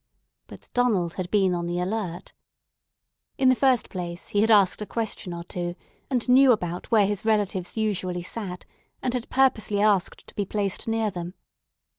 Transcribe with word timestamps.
But 0.47 0.67
Donald 0.73 1.13
had 1.13 1.29
been 1.29 1.53
on 1.53 1.67
the 1.67 1.79
alert. 1.79 2.33
In 3.37 3.49
the 3.49 3.55
first 3.55 3.91
place, 3.91 4.29
he 4.29 4.41
had 4.41 4.49
asked 4.49 4.81
a 4.81 4.87
question 4.87 5.31
or 5.31 5.43
two, 5.43 5.75
and 6.09 6.27
knew 6.27 6.51
about 6.51 6.89
where 6.89 7.05
his 7.05 7.23
relatives 7.23 7.77
usually 7.77 8.23
sat, 8.23 8.65
and 9.03 9.13
had 9.13 9.29
purposely 9.29 9.79
asked 9.79 10.25
to 10.25 10.33
be 10.33 10.43
placed 10.43 10.87
near 10.87 11.11
them. 11.11 11.35